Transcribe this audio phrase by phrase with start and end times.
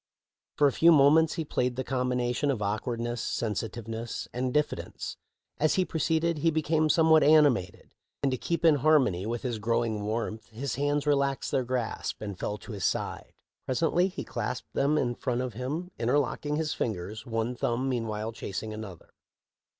[0.57, 5.17] For a few moments he played the combination^ of awkwardness, sensitiveness, and diffidence.
[5.59, 7.93] As he proceeded he became somewhat animated,
[8.23, 12.39] and to keep in harmony with his growing warmth his hands relaxed their grasp and
[12.39, 13.33] fell to his side.
[13.67, 18.73] Presently he clasped them in front of him, interlocking his fingers, one thumb meanwhile chasing
[18.73, 19.11] another.